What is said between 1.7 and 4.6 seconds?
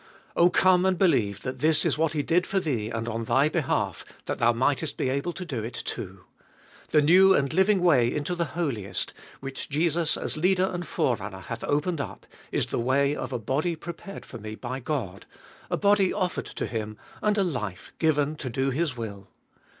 is what He did for thee and on thy behalf, that thou